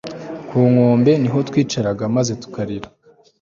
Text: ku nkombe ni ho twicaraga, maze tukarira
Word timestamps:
ku 0.47 0.57
nkombe 0.71 1.11
ni 1.21 1.29
ho 1.33 1.39
twicaraga, 1.49 2.03
maze 2.15 2.31
tukarira 2.41 2.87